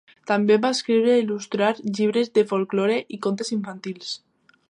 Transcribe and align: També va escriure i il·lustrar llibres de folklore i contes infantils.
També 0.29 0.55
va 0.61 0.71
escriure 0.75 1.17
i 1.17 1.21
il·lustrar 1.23 1.69
llibres 1.99 2.33
de 2.39 2.45
folklore 2.53 2.99
i 3.19 3.23
contes 3.27 3.55
infantils. 3.59 4.17